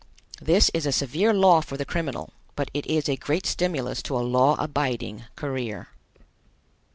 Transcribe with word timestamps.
This 0.41 0.71
is 0.73 0.87
a 0.87 0.91
severe 0.91 1.31
law 1.31 1.61
for 1.61 1.77
the 1.77 1.85
criminal, 1.85 2.33
but 2.55 2.71
it 2.73 2.87
is 2.87 3.07
a 3.07 3.15
great 3.15 3.45
stimulus 3.45 4.01
to 4.01 4.17
a 4.17 4.25
law 4.25 4.55
abiding 4.57 5.25
career. 5.35 5.89